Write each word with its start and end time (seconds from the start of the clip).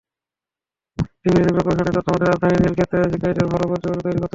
ডিবির 1.23 1.45
যুগ্ম 1.47 1.59
কমিশনারের 1.65 1.95
তথ্যমতে, 1.97 2.25
রাজধানীর 2.25 2.61
নীলক্ষেতে 2.61 2.95
শিক্ষার্থীদের 3.03 3.37
জাল 3.39 3.57
পরিচয়পত্র 3.63 3.83
তৈরি 3.83 3.95
করতেন 3.95 4.15
মাসুম। 4.15 4.29